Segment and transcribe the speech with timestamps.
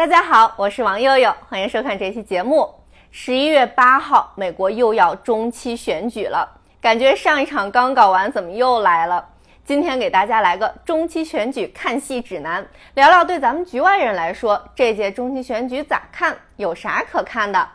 [0.00, 2.66] 大家好，我是王悠悠，欢迎收看这期节目。
[3.10, 6.48] 十一月八号，美国又要中期选举了，
[6.80, 9.22] 感觉上一场刚搞完，怎么又来了？
[9.62, 16.34] 今天给大家来个中期选举看戏指南，聊聊对咱们局外人来说，这届中期选举咋看？
[16.56, 17.68] 有啥可看的？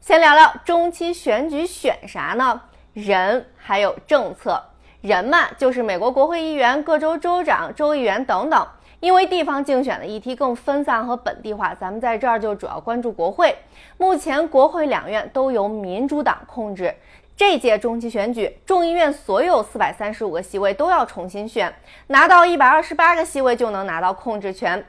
[0.00, 2.60] 先聊聊中期选举选啥呢？
[2.92, 4.62] 人还有政策。
[5.00, 8.64] 人嘛，就是美国国会议员、各州州长、州议员等等。
[9.02, 13.52] 因为地方竞选的议题更分散和本地化，咱们在这儿就主要关注国会。
[13.98, 16.94] 目前国会两院都由民主党控制。
[17.36, 21.74] 这届中期选举，众议院所有四百三十五个席位都要重新选，
[22.06, 24.86] 拿到一百二十八个席位就能拿到控制权。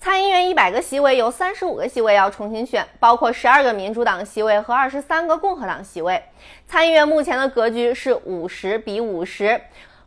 [0.00, 6.20] 参议院一百个席位有三十五个席位要重新选，包括十二个民主党席位和二十三个共和党席位。
[6.66, 9.60] 参议院目前的格局是五十比五十。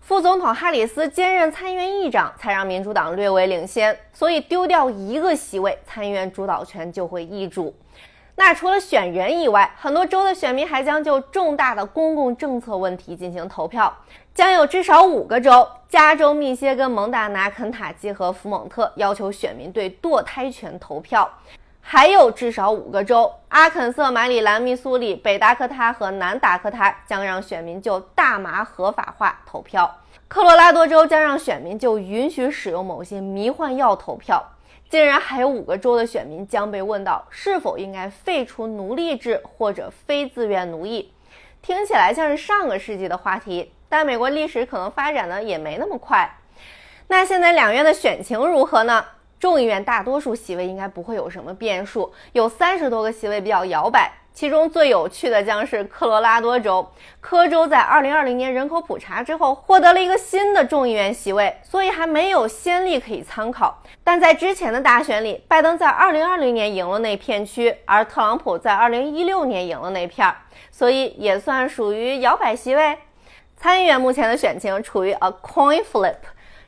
[0.08, 7.76] 副总统哈里斯兼任参议院议长，才让民主党略微领先，所以丢掉一个席位，参议院主导权就会易主。
[8.36, 13.94] 那除了选人以外，很多州的选民还将就重大的公共政策问题进行投票，
[14.34, 21.30] 将有至少五个州——加州、密歇根、蒙大拿、肯塔基和福蒙特——要求选民对堕胎权投票。
[21.90, 29.86] 还有至少五个州：阿肯色、马里兰、密苏里、北达科他和南达科他将让选民就大麻合法化投票；
[30.28, 34.44] 科罗拉多州将让选民就允许使用某些迷幻药投票。
[34.90, 41.12] 竟然还有五个州的选民将被问到是否应该废除奴隶制或者非自愿奴役。
[41.62, 46.38] 听起来像是上个世纪的话题，但美国历史可能发展的也没那么快。
[47.08, 49.04] 那现在两院的选情如何呢？
[49.40, 54.12] 众议院大多数席位应该不会有什么变数，有三十多个席位比较摇摆。
[54.38, 56.88] 其中最有趣的将是科罗拉多州，
[57.20, 63.82] 科州在二零二零年人口普查之后获得了一个新的众议院席位，所以还没有先例可以参考。
[64.04, 70.36] 但在之前的大选里，拜登在二零二零年赢了那片区，而特朗普在二零一六年赢了那片儿，
[70.70, 72.96] 所以也算属于摇摆席位。
[73.56, 76.14] 参议员目前的选情处于 a coin flip。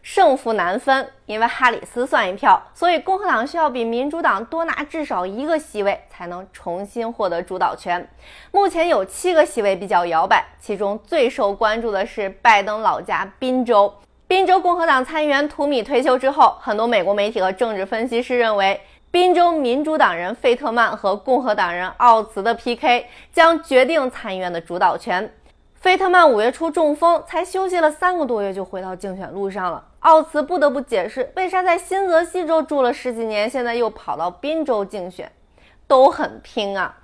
[0.02, 8.10] 胜负难分，因为哈里斯算一票，所以共和党需要比民主党多拿至少一个席位，才能重新获得主导权。
[8.52, 13.94] 目前有七个席位比较摇摆，其中最受关注的是拜登老家宾州。
[14.28, 18.80] 宾州共和党参议员图米退休之后，很多美国媒体和政治分析师认为，
[19.12, 25.34] 宾州民主党人费特曼和共和党人奥茨的 PK 将决定参议院的主导权。
[25.74, 29.84] 费特曼五月初中风，才休息了三个多月就回到竞选路上了。
[30.00, 35.32] 奥茨不得不解释，为啥在新泽西州住了十几年，现在又跑到宾州竞选，
[35.88, 36.96] 都很拼啊。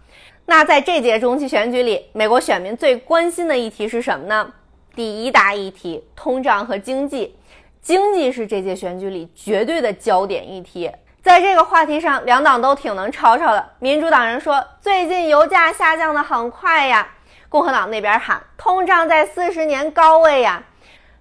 [0.46, 4.54] 那在这届中期选举里，美国选民最关心的议题是什么呢？
[4.96, 7.38] 第一大议题，通胀和经济。
[7.82, 10.90] 经济是这届选举里绝对的焦点议题。
[11.22, 13.72] 在这个话题上，两党都挺能吵吵的。
[13.80, 17.10] 民主党人说，最近油价下降的很快呀。
[17.50, 20.64] 共和党那边喊通胀在四十年高位呀，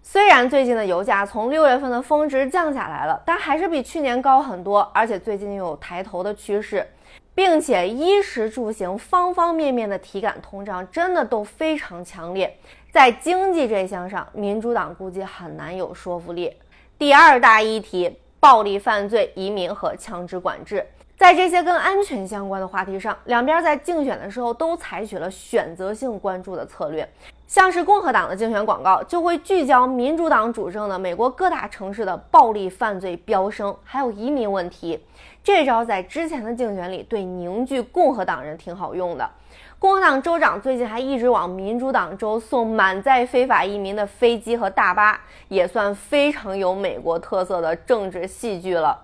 [0.06, 6.86] 虽然最近的油价从六月份的峰值降下来了，但还是比去年高很多，而且最近又有抬头的趋势，
[7.34, 12.54] 并且衣食住行方方面面的体感通胀真的都非常强烈，
[12.92, 16.54] 在经济这项上，民主党估计很难有说服力。
[16.98, 20.86] 第二大议题：暴力犯罪、移民和枪支管制。
[21.16, 27.08] 在这些跟安全相关的话题上，两边在竞选的时候都采取了选择性关注的策略。
[27.46, 34.98] 像是共和党的竞选广告就会聚焦民主党主政的美国各大城市的暴力犯罪飙升，还有移民问题。
[35.42, 39.30] 这招在之前的竞选里对凝聚共和党人挺好用的。
[39.78, 48.98] 共和党州长最近还一直往民主党州送满载非法移民的飞机和大巴，也算非常有美国特色的政治戏剧了。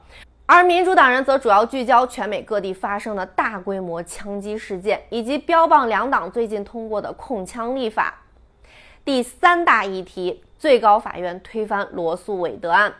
[0.47, 8.15] 而民主党人则主要聚焦全美各地发生的大规模枪击事件，以及标榜两党最近通过的控枪立法。
[9.03, 12.93] 第三大议题：最高法院推翻罗素韦德案。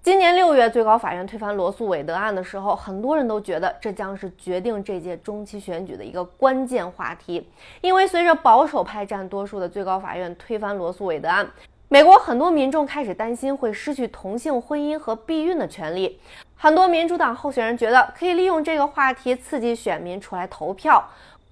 [0.00, 7.44] 今年六月，最高法院推翻罗素韦德案的时候，很多人都觉得这将是决定这届中期选举的一个关键话题，
[7.80, 11.50] 因为随着保守派占多数的最高法院推翻罗素韦德案。
[11.88, 16.20] 美国很多民众开始担心会失去同性婚姻和避孕的权利，
[16.54, 21.04] 很多民主党候选人觉得可以利用这个话题刺激选民出来投票。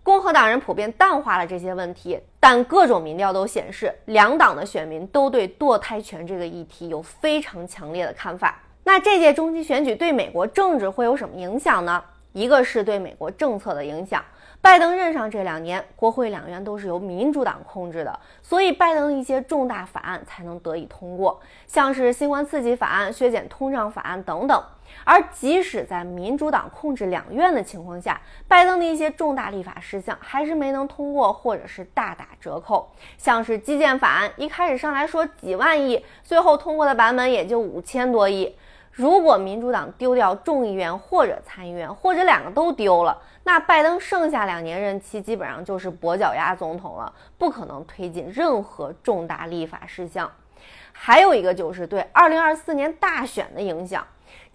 [0.07, 8.57] 共和党人普遍淡化了这些问题，但各种民调都显示，两党的选民都对堕胎权这个议题有非常强烈的看法。
[8.85, 12.01] 那这届中期选举对美国政治会有什么影响呢？
[12.33, 14.23] 一个是对美国政策的影响。
[14.61, 24.63] 拜登任上这两年，国会两院都是由民主党控制的，所以拜登的一些重大法案才能得以通过，像是新冠刺激法案、削减通胀法案等等。
[25.05, 32.91] 而即使在民主党控制两院的情况下，拜登的一些重大立法事项还是没能通过，或者是大打折扣。
[33.17, 38.57] 像是基建法案，一开始上来说几万亿，最后通过的版本也就五千多亿。
[38.91, 50.31] 如果民主党丢掉众议院或者参议院，或者两个都丢了，那拜登剩下两年任期基本上就是跛脚鸭总统了，不可能推进任何重大立法事项。
[50.93, 54.03] 还有一个就是对二零二四年大选的影响。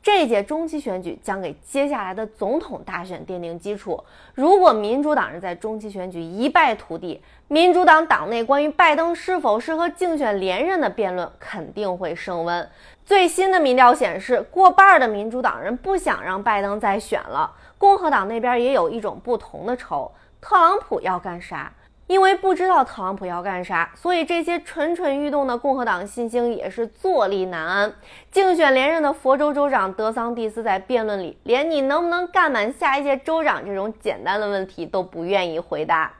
[0.03, 4.03] 这届中期选举将给接下来的总统大选奠定基础。
[4.33, 12.67] 如果民主党人在中期选举一败涂地，民主党党内关于拜登是否适合竞选连任的辩论肯定会升温。
[13.05, 17.53] 最新的民调显示，过半的民主党人不想让拜登再选了。
[17.77, 21.71] 共和党那边也有一种不同的仇，特朗普要干啥？
[22.11, 27.93] 因为不知道特朗普要干啥，所以这些蠢蠢欲动的共和党新星也是坐立难安。
[28.29, 36.11] 竞选连任的佛州州长德桑蒂斯在辩论里，连你能不能干满下一届州长这种简单的问题都不愿意回答。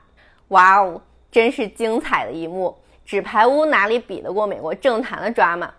[0.48, 2.74] 哇哦，真是精彩的一幕！
[3.04, 5.70] 纸牌屋哪里比得过美国政坛的抓马？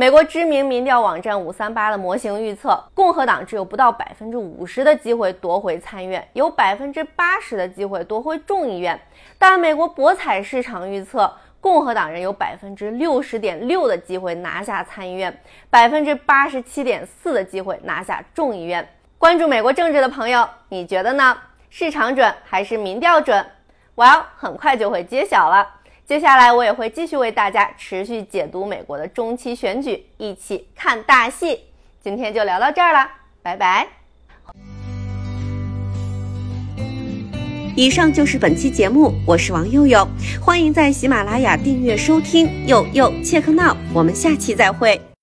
[0.00, 8.98] 美国知名民调网站五三八的模型预测，共和党只有不到百分之五十的机会夺回参院，有百分之八十的机会夺回众议院。
[9.36, 11.30] 但美国博彩市场预测，
[11.60, 15.38] 共和党人有百分之六十点六的机会拿下参议院，
[15.68, 18.88] 百分之八十七点四的机会拿下众议院。
[19.18, 21.36] 关注美国政治的朋友，你觉得呢？
[21.68, 23.44] 市场准还是民调准
[23.96, 25.74] ？Well，很快就会揭晓了。
[26.10, 31.56] 接下来我也会继续为大家持续解读美国的中期选举，一起看大戏。
[32.02, 33.08] 今天就聊到这儿了，
[33.42, 33.86] 拜拜。
[37.76, 40.04] 以上就是本期节目，我是王佑佑，
[40.44, 45.00] 欢迎在喜马拉雅订阅收听佑佑切克闹，我们下期再会。